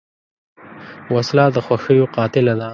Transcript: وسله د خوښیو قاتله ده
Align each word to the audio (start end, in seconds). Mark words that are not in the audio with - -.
وسله 1.15 1.45
د 1.55 1.57
خوښیو 1.65 2.05
قاتله 2.15 2.53
ده 2.59 2.67